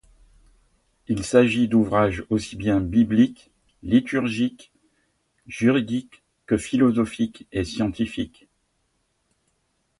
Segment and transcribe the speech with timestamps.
[1.07, 3.51] Il s'agit d'ouvrages aussi bien bibliques,
[3.83, 4.71] liturgiques,
[5.45, 8.47] juridique que philosophiques et scientifiques.